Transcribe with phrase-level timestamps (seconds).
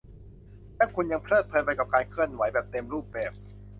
[0.75, 3.31] และคุณยังเพลิดเพลินไปกับการเคลื่อนไหวแบบเต็มรูปแบบ